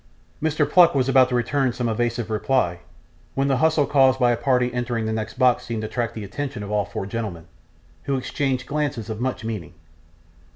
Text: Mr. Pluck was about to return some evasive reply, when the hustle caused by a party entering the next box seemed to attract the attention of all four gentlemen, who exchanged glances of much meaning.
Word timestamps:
Mr. 0.41 0.67
Pluck 0.67 0.95
was 0.95 1.07
about 1.07 1.29
to 1.29 1.35
return 1.35 1.73
some 1.73 1.87
evasive 1.87 2.31
reply, 2.31 2.79
when 3.35 3.49
the 3.49 3.57
hustle 3.57 3.85
caused 3.85 4.19
by 4.19 4.31
a 4.31 4.35
party 4.35 4.73
entering 4.73 5.05
the 5.05 5.13
next 5.13 5.37
box 5.37 5.63
seemed 5.63 5.83
to 5.83 5.87
attract 5.87 6.15
the 6.15 6.23
attention 6.23 6.63
of 6.63 6.71
all 6.71 6.85
four 6.85 7.05
gentlemen, 7.05 7.45
who 8.05 8.15
exchanged 8.17 8.65
glances 8.65 9.11
of 9.11 9.21
much 9.21 9.45
meaning. 9.45 9.75